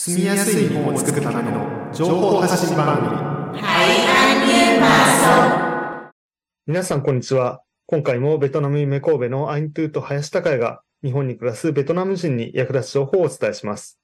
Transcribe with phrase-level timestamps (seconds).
[0.00, 3.16] 住みやすい日本を作るための情報発信番組。
[6.68, 7.62] 皆さん、こんにちは。
[7.86, 13.98] 今回もベトナム夢神戸のアイントゥーと林高也が日本に暮らすベトナム人に役立つ情報をお伝えします。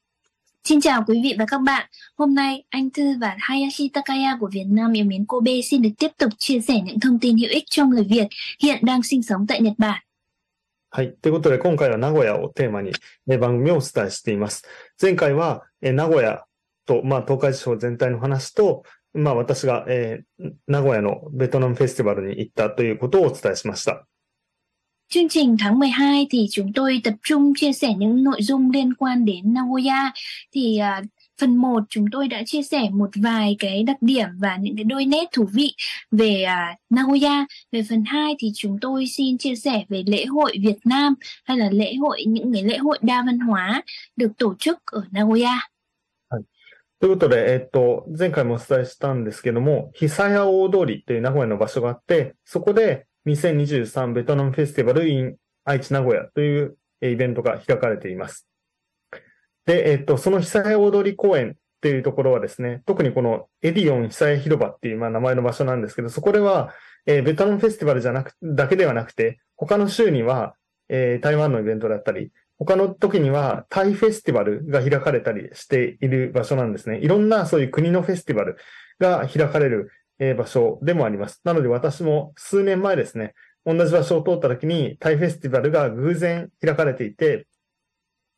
[0.64, 1.86] Xin chào quý vị và các bạn.
[2.16, 5.90] Hôm nay, anh Thư và Hayashi Takaya của Việt Nam yêu mến Kobe xin được
[5.98, 8.26] tiếp tục chia sẻ những thông tin hữu ích cho người Việt
[8.62, 10.02] hiện đang sinh sống tại Nhật Bản.
[10.96, 11.12] はい。
[11.12, 12.92] ということで、今回は名古屋をテーマに
[13.28, 14.62] えー番組をお伝えしています。
[15.02, 16.44] 前回は、え名古屋
[16.86, 24.06] と、まあ、東海地方全体の話と、まあ、私が、えー名古屋のベトナムフェスティバルに行ったということをお伝えしました。
[25.08, 29.24] Chương trình tháng 12 thì chúng tôi tập trung chia sẻ những nội dung liên quan
[29.24, 30.12] đến Nagoya.
[30.52, 31.02] Thì à,
[31.41, 34.83] phần 1 chúng tôi đã chia sẻ một vài cái đặc điểm và những cái
[34.83, 35.73] đôi nét thú vị
[36.11, 37.45] về à, Nagoya.
[37.71, 41.57] Về phần 2 thì chúng tôi xin chia sẻ về lễ hội Việt Nam hay
[41.57, 43.81] là lễ hội những cái lễ hội đa văn hóa
[44.15, 45.59] được tổ chức ở Nagoya.
[47.01, 58.47] ということで、えっと、前回もお伝えしたんですけども、久屋大通りという名古屋の場所があって、そこで2023ベトナムフェスティバル in 愛知名古屋というえーイベントが開かれています。
[59.66, 66.72] で、えっと、その久屋大通公園っていうところはですね、特にこのエディオン久屋広場っていう、まあ、名前の場所なんですけど、そこでは、
[67.06, 70.54] えーベトナムフェスティバルじゃなく、だけではなくて、他の州には、
[70.88, 76.98] えー台湾のイベントだったり、他の時にはタイフェスティバルが開かれたりしている場所なんですね。
[76.98, 78.56] いろんなそういう国のフェスティバル
[79.00, 81.40] が開かれるえー場所でもあります。
[81.44, 83.34] なので私も数年前ですね、
[83.66, 87.46] 同じ場所を通った時にタイフェスティバルが偶然開かれていて、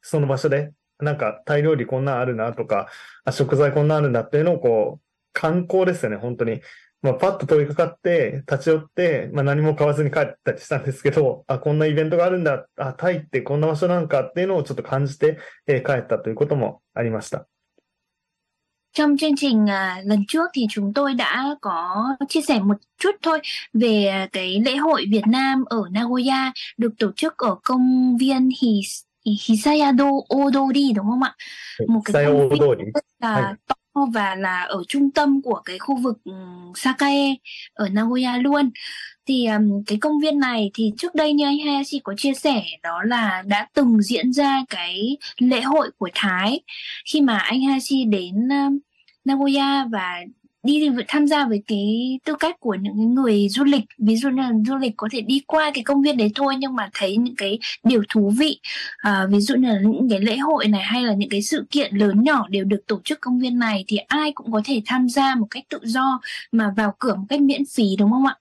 [0.00, 2.88] その場所でなんかタイ料理こんなんあるなとか、
[3.24, 5.02] あ食材こんなんあるんだっていうのをこう、
[5.32, 6.60] 観光ですよね、本当に。
[7.02, 17.46] まあ、パッと通りかかって、立ち寄って、まあ、何も買わずに帰ったりしたんですけど、あ、こんなイベントがあるんだ、あ、タイってこんな場所なんかっていうのをちょっと感じて、えー帰ったということもありました。
[18.96, 23.38] Trong chương trình à, lần trước thì chúng tôi đã có chia sẻ một chút thôi
[23.72, 29.02] về cái lễ hội Việt Nam ở Nagoya được tổ chức ở công viên His,
[29.40, 30.10] Hisa Yado
[30.94, 31.34] đúng không ạ?
[31.88, 32.56] Một cái Sayo khu
[33.20, 33.74] là to
[34.12, 36.18] và là ở trung tâm của cái khu vực
[36.74, 37.34] Sakae
[37.74, 38.70] ở Nagoya luôn.
[39.26, 42.62] Thì um, cái công viên này thì trước đây như anh Hayashi có chia sẻ
[42.82, 46.60] đó là đã từng diễn ra cái lễ hội của Thái
[47.12, 48.78] khi mà anh Hayashi đến um,
[49.24, 50.20] Nagoya và
[50.65, 54.29] đi tham gia với cái tư cách của những cái người du lịch ví dụ
[54.29, 56.89] như là du lịch có thể đi qua cái công viên đấy thôi nhưng mà
[56.93, 58.59] thấy những cái điều thú vị
[58.97, 61.65] à, ví dụ như là những cái lễ hội này hay là những cái sự
[61.69, 64.81] kiện lớn nhỏ đều được tổ chức công viên này thì ai cũng có thể
[64.85, 66.21] tham gia một cách tự do
[66.51, 68.37] mà vào cửa một cách miễn phí đúng không ạ?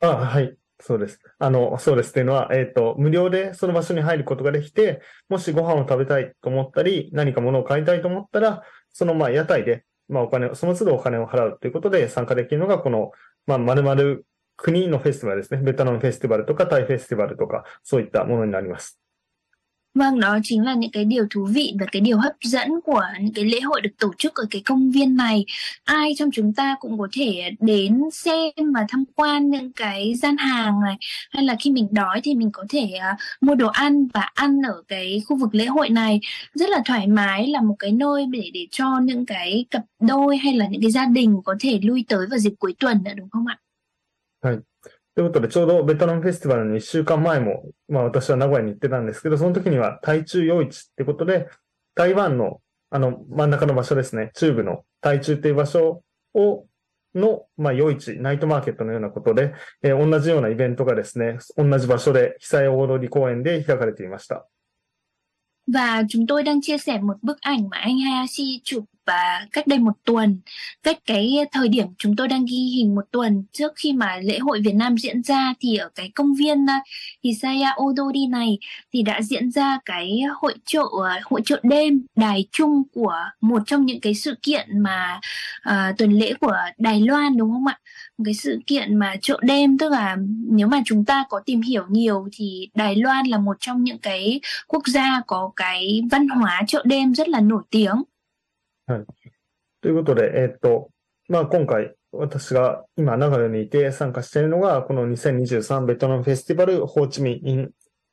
[0.00, 0.56] あ、はい。
[0.78, 1.18] そうです。
[1.38, 2.12] あの、そうです。
[2.12, 13.11] というのは、えっと、無料でその場所に入ることができて、もしご飯を食べたいと思ったり、何か物を買いたいと思ったら、その、まあ、屋台で、 まあ、お金を、その都度お金を払うということで参加できるのが、この、
[13.47, 14.19] まあ、丸々
[14.57, 15.61] 国のフェスティバルですね。
[15.61, 19.00] ベトナムフェスティバルとか、タイフェスティバルとか、そういったものになります。
[19.93, 23.33] Vâng, đó chính là những cái điều thú vị và cái điều hấp dẫn của những
[23.33, 25.45] cái lễ hội được tổ chức ở cái công viên này.
[25.83, 30.37] Ai trong chúng ta cũng có thể đến xem và tham quan những cái gian
[30.37, 30.95] hàng này
[31.31, 34.61] hay là khi mình đói thì mình có thể uh, mua đồ ăn và ăn
[34.61, 36.19] ở cái khu vực lễ hội này
[36.53, 40.37] rất là thoải mái là một cái nơi để để cho những cái cặp đôi
[40.37, 43.11] hay là những cái gia đình có thể lui tới vào dịp cuối tuần nữa
[43.15, 43.57] đúng không ạ?
[45.15, 51.49] ということで、ちょうどベトナムフェスティバルの1週間前も、まあ私は名古屋に行ってたんですけど、その時には台中夜市ってことで、
[51.95, 56.65] 台湾のあの真ん中の場所ですね、中部の台中っていう場所を、
[57.13, 64.47] の、まあ夜市、ナイトマーケットのようなことで、えー同じようなイベントがですね、同じ場所で、被災大通公園で開かれていました。
[65.73, 69.79] Và chúng tôi đang chia sẻ một bức ảnh mà anh Hayashi chụp và cách đây
[69.79, 70.39] một tuần,
[70.83, 74.39] cách cái thời điểm chúng tôi đang ghi hình một tuần trước khi mà lễ
[74.39, 76.81] hội Việt Nam diễn ra thì ở cái công viên à,
[77.23, 78.57] Hisaya Odori này
[78.93, 83.61] thì đã diễn ra cái hội trợ à, hội trợ đêm đài chung của một
[83.65, 85.19] trong những cái sự kiện mà
[85.69, 87.79] uh, tuần lễ của Đài Loan đúng không ạ?
[88.18, 90.16] Một cái sự kiện mà chợ đêm tức là
[90.48, 93.98] nếu mà chúng ta có tìm hiểu nhiều thì Đài Loan là một trong những
[93.98, 98.04] cái quốc gia có cái văn hóa chợ đêm rất là nổi tiếng.
[99.82, 100.90] ということで、えーっと、
[101.28, 107.70] まあ今回、私が今長野にいて参加しているのが、この2023ベトナムフェスティバルホーチミン in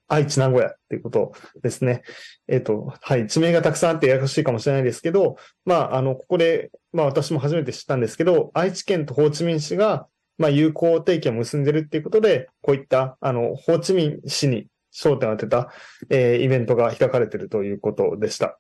[0.09, 1.33] 愛知名古屋っていうこと
[1.63, 2.03] ですね。
[2.49, 10.07] えーっと、はい、地名がたくさんあってややこしいかもしれないですけど、まああの、ここで、まあ私も初めて知ったんですけど、愛知県とホーチミン市が、
[10.39, 15.71] まあ友好提携を結んでるっていうことで、こういった、あの、ホーチミン市に焦点を当てた、
[16.11, 18.59] えーイベントが開かれてるということでした。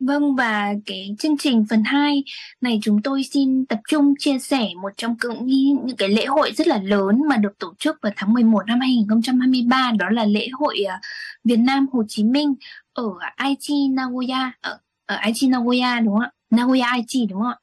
[0.00, 2.24] Vâng và cái chương trình phần 2
[2.60, 6.52] này chúng tôi xin tập trung chia sẻ một trong những, những cái lễ hội
[6.56, 10.48] rất là lớn mà được tổ chức vào tháng 11 năm 2023 đó là lễ
[10.52, 11.00] hội à,
[11.44, 12.54] Việt Nam Hồ Chí Minh
[12.92, 13.04] ở
[13.36, 16.30] Aichi Nagoya ở, ở Aichi Nagoya đúng không ạ?
[16.50, 17.58] Nagoya Aichi đúng không ạ?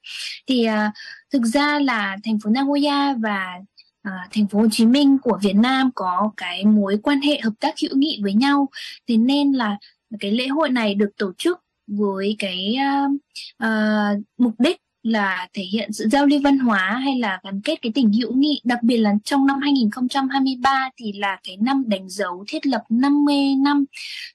[0.47, 0.93] Thì uh,
[1.33, 3.59] thực ra là thành phố Nagoya và
[4.03, 7.53] À, thành phố Hồ Chí Minh của Việt Nam có cái mối quan hệ hợp
[7.59, 8.69] tác hữu nghị với nhau
[9.07, 9.77] thế nên là
[10.19, 12.76] cái lễ hội này được tổ chức với cái
[13.06, 13.12] uh,
[13.64, 17.82] uh, mục đích là thể hiện sự giao lưu văn hóa hay là gắn kết
[17.82, 22.08] cái tình hữu nghị đặc biệt là trong năm 2023 thì là cái năm đánh
[22.08, 23.84] dấu thiết lập 50 năm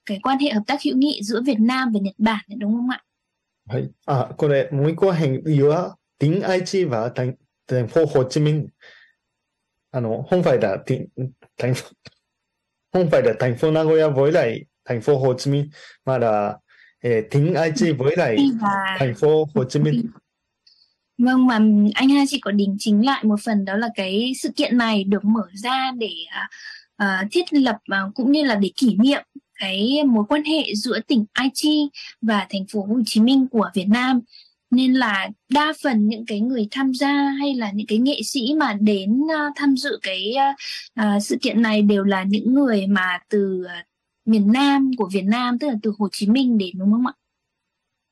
[0.06, 2.90] cái quan hệ hợp tác hữu nghị giữa Việt Nam và Nhật Bản đúng không
[2.90, 3.00] ạ?
[3.66, 3.90] はい。
[4.06, 7.34] あ、これ、もう一個変は、tỉnh Aichi và thành,
[7.66, 8.68] thành phố Hồ Chí Minh.
[9.90, 11.06] あの、không phải là tỉnh,
[11.56, 11.74] thành,
[12.92, 15.70] không phải là thành phố Nagoya với lại thành phố Hồ Chí Minh,
[16.04, 16.18] mà
[17.01, 20.05] là eh, tỉnh Aichi với lại và thành phố Hồ Chí Minh.
[21.17, 21.59] Vâng mà
[21.93, 25.03] anh hai chị có đính chính lại một phần đó là cái sự kiện này
[25.03, 26.13] được mở ra để
[27.03, 29.23] uh, thiết lập uh, cũng như là để kỷ niệm
[29.59, 31.89] cái mối quan hệ giữa tỉnh Aichi
[32.21, 34.21] và thành phố Hồ Chí Minh của Việt Nam
[34.71, 38.53] nên là đa phần những cái người tham gia hay là những cái nghệ sĩ
[38.57, 40.35] mà đến uh, tham dự cái
[40.99, 43.88] uh, sự kiện này đều là những người mà từ uh,
[44.29, 47.13] miền Nam của Việt Nam tức là từ Hồ Chí Minh đến đúng không ạ?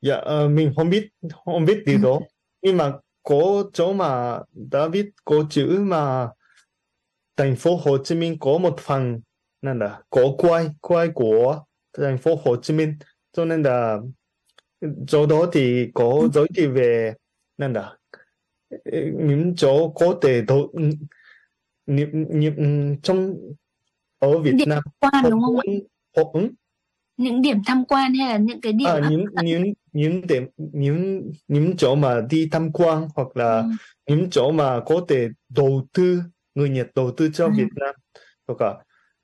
[0.00, 1.08] Dạ, uh, mình không biết
[1.44, 2.20] không biết điều đó.
[2.62, 2.92] Nhưng mà
[3.22, 6.28] có chỗ mà đã viết có chữ mà
[7.36, 9.20] thành phố Hồ Chí Minh có một phần
[9.62, 11.62] nên là có quay quay của
[11.98, 12.94] thành phố Hồ Chí Minh
[13.32, 13.98] cho nên là
[15.06, 17.14] chỗ đó thì có giới thiệu về
[17.58, 17.96] nên là
[19.14, 20.72] những chỗ có thể đầu
[21.86, 23.34] những, những trong
[24.18, 25.62] ở Việt Nam quan đúng không ạ?
[26.12, 26.48] Ừ?
[27.16, 31.30] Những điểm tham quan hay là những cái điểm à, những những những điểm những
[31.48, 33.68] những chỗ mà đi tham quan hoặc là Ừ.
[34.06, 36.22] những chỗ mà có thể đầu tư
[36.54, 37.50] người Nhật đầu tư cho Ừ.
[37.56, 37.94] Việt Nam
[38.48, 38.74] hoặc là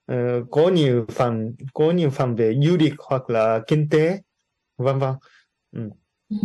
[0.07, 4.19] ờ, có nhiều phần có nhiều phần về du lịch hoặc là kinh tế
[4.79, 5.15] vân vân
[6.29, 6.37] Ừ.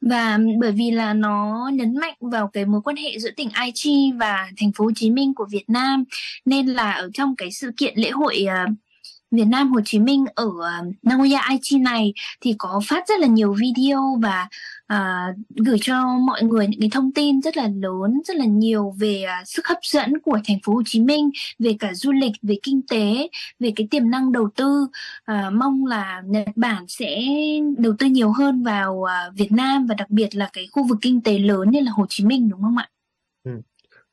[0.00, 4.12] Và bởi vì là nó nhấn mạnh vào cái mối quan hệ giữa tỉnh Aichi
[4.16, 6.04] và thành phố Hồ Chí Minh của Việt Nam
[6.44, 8.66] nên là ở trong cái sự kiện lễ hội ờ,
[9.31, 10.71] Việt Nam Hồ Chí Minh ở ờ,
[11.03, 14.47] Nagoya Aichi này thì có phát rất là nhiều video và
[14.87, 18.93] à, gửi cho mọi người những cái thông tin rất là lớn, rất là nhiều
[18.99, 21.29] về à, sức hấp dẫn của thành phố Hồ Chí Minh,
[21.59, 23.27] về cả du lịch, về kinh tế,
[23.59, 24.87] về cái tiềm năng đầu tư.
[25.25, 27.23] À, mong là Nhật Bản sẽ
[27.77, 30.97] đầu tư nhiều hơn vào à, Việt Nam và đặc biệt là cái khu vực
[31.01, 32.89] kinh tế lớn như là Hồ Chí Minh đúng không ạ?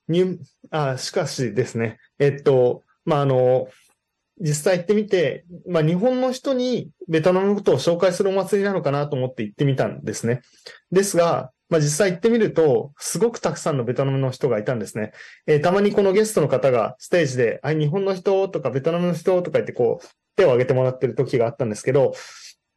[0.09, 0.39] に
[0.71, 3.69] あしかしですねえっとまああの
[4.40, 10.42] 実際行ってみて、まあ、日本の人にベトナムのことを紹介するお祭りなのかなと思って行ってみたんですね。
[10.92, 15.12] ですが、まあ、実際行ってみると、すごくたくさんのベトナムの人がいたんですね。
[15.46, 22.14] えーたまにこのゲストの方がステージで、あ、日本の人とかベトナムの人とか言ってこう、手を挙げてもらってる時があったんですけど、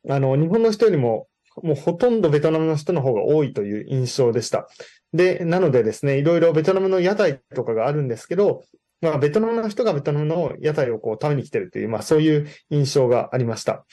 [0.09, 1.29] あの、日本の人よりも、
[1.63, 4.69] もうほとんどベトナムの人の方が多いという印象でした。
[5.13, 8.65] で、なのでですね、いろいろベトナムの屋台とかがあるんですけど、
[9.02, 13.86] まあ、ベトナムの人がベトナムの屋台をこう食べに来てるという、まあ、そういう印象がありました。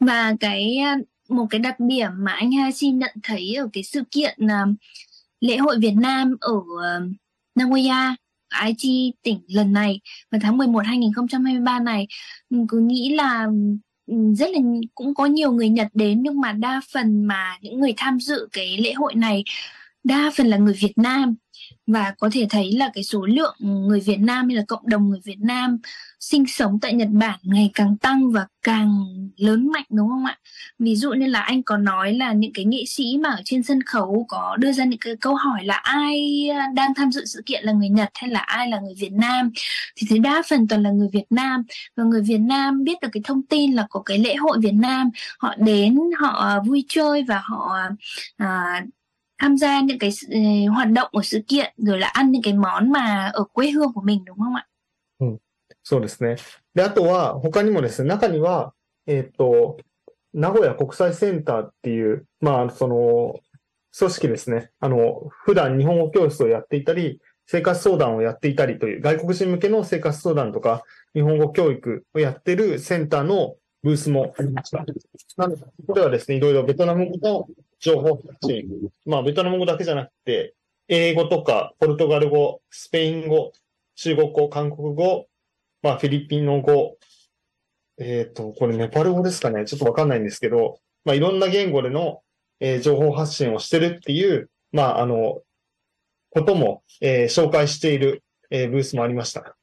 [0.00, 0.98] Và cái à,
[1.28, 4.66] một cái đặc điểm mà anh Hashi nhận thấy ở cái sự kiện là
[5.40, 7.00] lễ hội Việt Nam ở à,
[7.54, 8.16] Nagoya,
[8.52, 10.00] Aichi tỉnh lần này
[10.30, 12.06] vào tháng 11 2023 này
[12.50, 13.46] mình cứ nghĩ là
[14.06, 14.60] ừ, rất là
[14.94, 18.48] cũng có nhiều người Nhật đến nhưng mà đa phần mà những người tham dự
[18.52, 19.44] cái lễ hội này
[20.07, 21.35] đa phần là người Việt Nam.
[21.87, 25.09] Và có thể thấy là cái số lượng người Việt Nam hay là cộng đồng
[25.09, 25.77] người Việt Nam
[26.19, 29.05] sinh sống tại Nhật Bản ngày càng tăng và càng
[29.37, 30.37] lớn mạnh đúng không ạ?
[30.79, 33.63] Ví dụ như là anh có nói là những cái nghệ sĩ mà ở trên
[33.63, 37.25] sân khấu có đưa ra những cái câu hỏi là ai à, đang tham dự
[37.25, 39.51] sự kiện là người Nhật hay là ai là người Việt Nam?
[39.95, 41.63] Thì thấy đa phần toàn là người Việt Nam.
[41.95, 44.73] Và người Việt Nam biết được cái thông tin là có cái lễ hội Việt
[44.73, 45.09] Nam
[45.39, 47.77] họ đến họ à, vui chơi và họ
[48.37, 48.81] à,
[49.39, 52.41] tham gia những cái sự- ờ, hoạt động của sự kiện rồi là ăn những
[52.41, 54.67] cái món mà ở quê hương của mình đúng không ạ?
[55.89, 56.35] そうですね。
[56.75, 58.73] で、あとは、他にもですね、中には、
[59.05, 59.77] えっと、
[60.33, 63.39] 名古屋国際センターっていう、まあ、その、
[63.97, 64.71] 組織ですね。
[64.81, 74.83] あの、普段日本語教室をやっていたり、生活相談をやっていたりという、外国人向けの生活相談とか、日本語教育をやってるセンターのブースもありました。
[75.37, 77.47] なので、ここではですね、いろいろベトナム語の
[77.79, 78.67] 情報発信、
[79.05, 80.55] まあ、ベトナム語だけじゃなくて、
[80.87, 83.51] 英語とか、ポルトガル語、スペイン語、
[83.95, 85.27] 中国語、韓国語、
[85.81, 86.97] まあ、フィリピンの語、
[87.99, 92.21] えっ、と、これネパル語ですかねちょっとわかんないんですけど、まあ、いろんな言語での、
[92.59, 95.41] えー情報発信をしてるっていう、まあ、あの、
[96.31, 99.55] ことも、えー紹介している、えーブースもありました。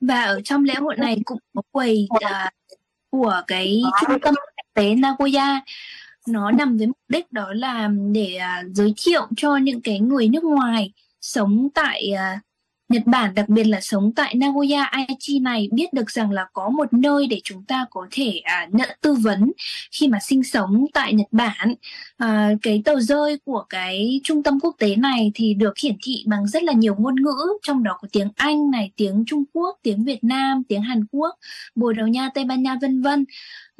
[0.00, 2.50] Và ở trong lễ hội này cũng có quầy à,
[3.10, 5.60] của cái trung tâm quốc tế Nagoya.
[6.28, 10.28] Nó nằm với mục đích đó là để uh, giới thiệu cho những cái người
[10.28, 12.46] nước ngoài sống tại uh,
[12.88, 16.68] Nhật Bản, đặc biệt là sống tại Nagoya Aichi này biết được rằng là có
[16.68, 19.52] một nơi để chúng ta có thể à, nhận tư vấn
[19.92, 21.74] khi mà sinh sống tại Nhật Bản.
[22.16, 26.24] À, cái tờ rơi của cái trung tâm quốc tế này thì được hiển thị
[26.26, 29.78] bằng rất là nhiều ngôn ngữ, trong đó có tiếng Anh này, tiếng Trung Quốc,
[29.82, 31.34] tiếng Việt Nam, tiếng Hàn Quốc,
[31.74, 33.24] Bồ Đào Nha, Tây Ban Nha vân vân.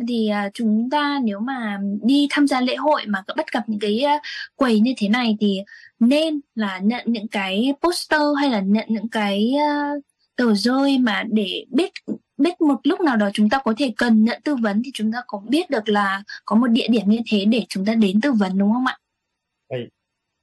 [0.09, 3.81] Thì à, chúng ta nếu mà đi tham gia lễ hội mà bắt gặp những
[3.81, 4.19] cái à,
[4.57, 5.59] quầy như thế này thì
[6.01, 10.05] nên là nhận những cái poster hay là nhận những cái uh,
[10.37, 11.93] tờ rơi mà để biết
[12.38, 15.12] biết một lúc nào đó chúng ta có thể cần nhận tư vấn thì chúng
[15.12, 18.22] ta có biết được là có một địa điểm như thế để chúng ta đến
[18.22, 18.98] tư vấn đúng không ạ?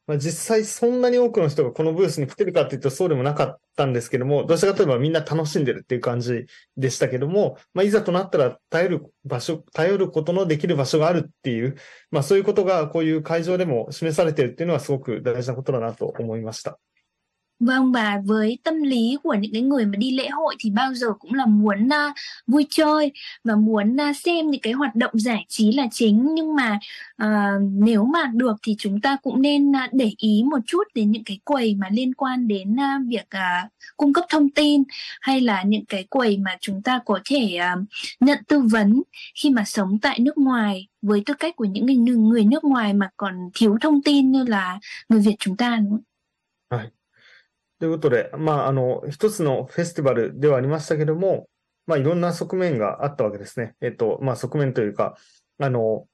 [0.08, 6.46] まあ、実際そんなに多くの人がこのブースに来てるかっていうとそうでもなかったんですけども、どちらかといえばみんな楽しんでるっていう感じ
[6.78, 11.76] でしたけども、まあ、いざとなったら頼る場所、頼ることのできる場所があるっていう、
[12.10, 16.78] まあ、そういうことがこういう会場でも示されてるっていうのはすごく大事なことだなと思いました。
[17.59, 20.93] Vâng và với tâm lý của những cái người mà đi lễ hội thì bao
[20.93, 22.15] giờ cũng là muốn uh,
[22.47, 23.11] vui chơi
[23.43, 26.35] và muốn uh, xem những cái hoạt động giải trí là chính.
[26.35, 26.79] Nhưng mà
[27.23, 31.11] uh, nếu mà được thì chúng ta cũng nên uh, để ý một chút đến
[31.11, 34.83] những cái quầy mà liên quan đến uh, việc uh, cung cấp thông tin
[35.21, 37.85] hay là những cái quầy mà chúng ta có thể uh,
[38.19, 39.01] nhận tư vấn
[39.35, 40.87] khi mà sống tại nước ngoài.
[41.01, 44.43] Với tư cách của những người, người nước ngoài mà còn thiếu thông tin như
[44.43, 44.79] là
[45.09, 46.03] người Việt chúng ta đúng không?
[47.83, 51.49] ということで、まあ、あの、一つのフェスティバルではありましたけども、
[51.85, 53.75] まあ、いろんな側面があったわけですね。
[53.81, 55.17] えっと、まあ、側面というか、
[55.59, 56.07] あの、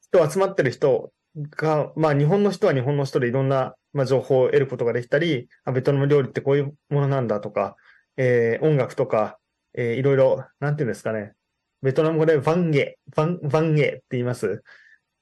[0.00, 1.12] 人集まってる人
[1.52, 7.76] が、まあ、日本の人は日本の人でいろんな、まあ、情報を得ることができたり、あベトナム料理ってこういうものなんだとか、
[8.16, 9.38] えー音楽とか、
[9.74, 11.34] えーいろいろ、なんていうんですかね。
[11.82, 14.64] ベトナム語でヴァンゲ、ヴァン、ヴァンゲって言います。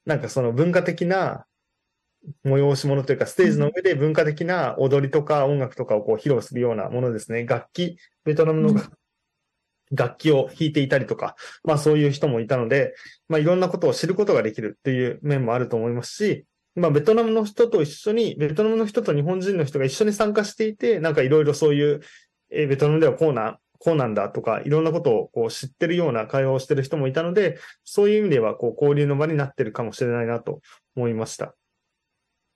[0.07, 1.45] なんかその文化的な
[2.45, 7.45] 催し物というか、ステージの上で文化的な踊りとか音楽とかをこう披露するようなものですね。
[7.45, 8.83] 楽器、ベトナムのうん
[9.91, 11.35] 楽器を弾いていたりとか、
[11.65, 12.95] まあそういう人もいたので、
[13.29, 16.45] まあいろんなことを知ることができるっていう面もあると思いますし、
[16.75, 22.01] まあベトナムの人と一緒に、ベトナムの人と日本人の人が一緒に参加していて、なんかいろいろそういう、
[22.51, 30.61] えーベトナムではこうな、こうなんだとか、いろんなことをこう知ってるような会話をしてる人もいたので、そういう意味ではこう交流の場になってるかもしれないなと
[30.97, 31.55] 思いました。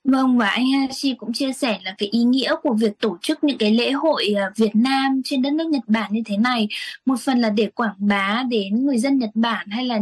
[0.04, 3.44] Vâng và anh Hashi cũng chia sẻ là cái ý nghĩa của việc tổ chức
[3.44, 6.68] những cái lễ hội ờ, Việt Nam trên đất nước Nhật Bản như thế này.
[7.06, 9.96] Một phần là để quảng bá đến người dân Nhật Bản hay là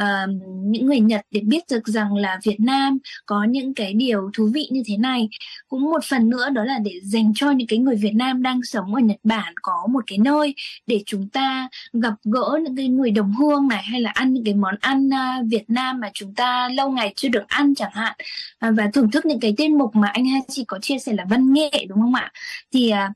[0.00, 0.30] uh,
[0.64, 4.50] những người Nhật để biết được rằng là Việt Nam có những cái điều thú
[4.54, 5.28] vị như thế này.
[5.68, 8.60] Cũng một phần nữa đó là để dành cho những cái người Việt Nam đang
[8.62, 10.54] sống ở Nhật Bản có một cái nơi
[10.86, 14.44] để chúng ta gặp gỡ những cái người đồng hương này hay là ăn những
[14.44, 17.92] cái món ăn ờ, Việt Nam mà chúng ta lâu ngày chưa được ăn chẳng
[17.92, 18.16] hạn.
[18.60, 21.52] Và thưởng thức những cái tên mục mà anh Hachi có chia sẻ là văn
[21.52, 22.32] nghệ, đúng không ạ?
[22.72, 23.12] Thì à,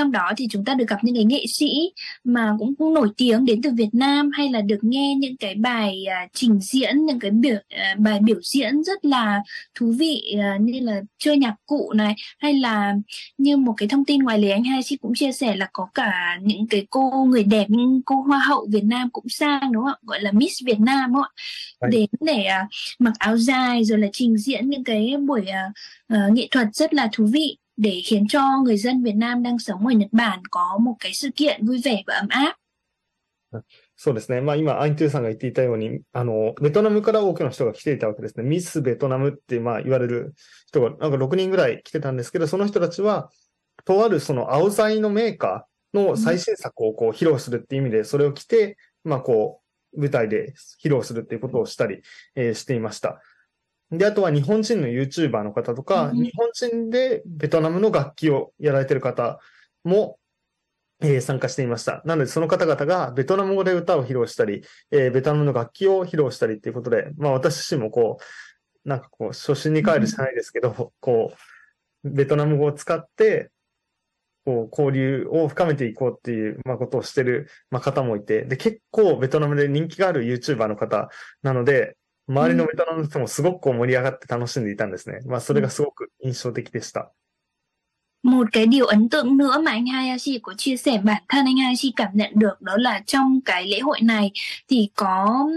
[0.00, 1.92] trong đó thì chúng ta được gặp những cái nghệ sĩ
[2.24, 5.54] mà cũng, cũng nổi tiếng đến từ Việt Nam hay là được nghe những cái
[5.54, 9.42] bài à, trình diễn những cái biểu à, bài biểu diễn rất là
[9.74, 12.94] thú vị à, như là chơi nhạc cụ này hay là
[13.38, 16.38] như một cái thông tin ngoài lề anh Hachi cũng chia sẻ là có cả
[16.42, 19.92] những cái cô người đẹp những cô hoa hậu Việt Nam cũng sang đúng không
[19.92, 20.02] ạ?
[20.02, 21.42] Gọi là Miss Việt Nam đúng không ạ?
[21.80, 21.90] Vâng.
[21.90, 25.72] Đến để à, mặc áo dài rồi là trình diễn những cái buổi à,
[26.08, 29.58] à, nghệ thuật rất là thú vị để khiến cho người dân Việt Nam đang
[29.58, 32.56] sống ở Nhật Bản có một cái sự kiện vui vẻ và ấm áp.
[33.96, 34.40] そうですね。
[34.40, 38.44] まあ今、アイントゥーさんが言っていたように、あの、ベトナムから多くの人が来ていたわけですね。
[38.44, 40.34] ミスベトナムって、まあ言われる
[40.68, 43.30] 人が、なんか6人ぐらい来てたんですけど、その人たちは、
[43.84, 49.60] とあるその青材のメーカーの最新作をこう披露するっていう意味で、それを着て、まあこ
[49.94, 52.02] う、舞台で披露するっていうことをしたり、
[52.36, 53.20] えーしていました。
[53.90, 59.40] で、あとは日本人の YouTuber の方とか、うん日本人でベトナムの楽器をやられてる方
[59.84, 60.18] も、
[61.02, 62.02] えー参加していました。
[62.04, 71.32] なので、その方々がベトナム語で歌を披露したり、えーベトナムの楽器を披露したりっていうことで、まあ私自身もこう、なんかこう、初心に帰るじゃないですけど、こ
[72.04, 73.50] う、ベトナム語を使って、
[74.44, 81.10] こう、交流を深めていこうっていう、まあ、ことをしてる、まあ、方もいて、で、結構ベトナムで人気がある YouTuber の方
[81.42, 81.96] なので、
[82.29, 85.19] 周りのベトナムの人もすごくこう盛り上がって楽しんでいたんですね。
[85.25, 87.11] まあ、それがすごく印象的でした。
[88.25, 91.57] một cái điều ấn tượng nữa mà anh Hayashi có chia sẻ bản thân anh
[91.57, 94.31] Hayashi cảm nhận được đó là trong cái lễ hội này
[94.67, 95.47] thì có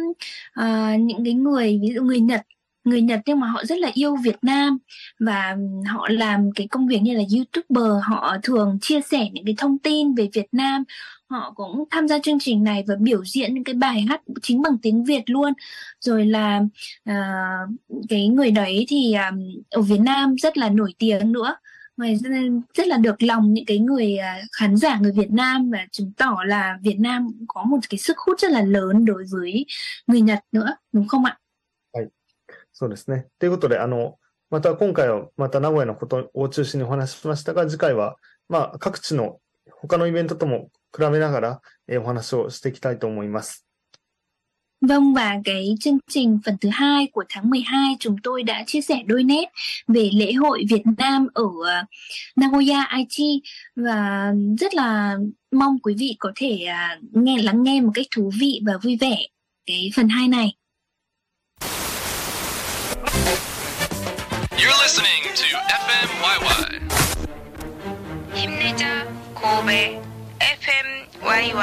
[0.60, 2.40] uh, những cái người ví dụ người Nhật
[2.84, 4.78] người Nhật nhưng mà họ rất là yêu Việt Nam
[5.20, 9.54] và họ làm cái công việc như là YouTuber họ thường chia sẻ những cái
[9.58, 10.84] thông tin về Việt Nam
[11.32, 14.62] họ cũng tham gia chương trình này và biểu diễn những cái bài hát chính
[14.62, 15.52] bằng tiếng Việt luôn
[16.00, 16.60] rồi là
[17.10, 17.70] uh,
[18.08, 19.38] cái người đấy thì um,
[19.70, 21.56] ở Việt Nam rất là nổi tiếng nữa
[21.98, 22.16] Ngoài
[22.74, 24.16] rất là được lòng những cái người
[24.52, 28.18] khán giả người Việt Nam và chứng tỏ là Việt Nam có một cái sức
[28.18, 29.66] hút rất là lớn đối với
[30.06, 31.38] người Nhật nữa, đúng không ạ?
[32.72, 33.26] そうですね。
[33.40, 34.18] ということで、あの、
[34.50, 38.14] また今回はまた名古屋のことを中心にお話ししましたが、次回は、
[38.48, 39.40] まあ、各地の
[39.72, 43.64] 他のイベントとも 比べながら、えー、お話をしていきたいと思います。
[44.80, 49.02] Vâng và cái chương trình phần thứ hai của tháng 12 chúng tôi đã chia sẻ
[49.06, 49.44] đôi nét
[49.88, 51.66] về lễ hội Việt Nam ở uh,
[52.36, 53.42] Nagoya Aichi
[53.76, 55.16] và rất là
[55.52, 58.96] mong quý vị có thể uh, nghe lắng nghe một cách thú vị và vui
[59.00, 59.16] vẻ
[59.66, 60.54] cái phần 2 này.
[64.50, 66.68] You're listening to FMYY.
[68.38, 70.00] 힘내자 고베
[70.61, 71.53] fmyy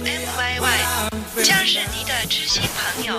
[0.00, 3.18] fmyy 将是你的知心朋友。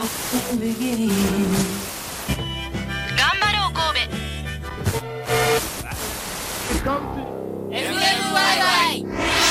[3.17, 3.97] 干嘛都过敏
[7.71, 9.45] fmyy